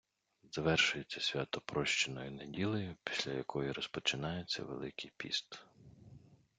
[0.51, 5.65] Завершується свято Прощеною неділею, після якої розпочинається Великий піст.